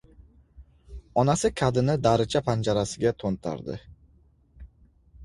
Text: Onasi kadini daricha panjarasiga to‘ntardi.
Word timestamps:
Onasi 1.23 1.51
kadini 1.61 1.95
daricha 2.07 2.41
panjarasiga 2.47 3.13
to‘ntardi. 3.25 3.77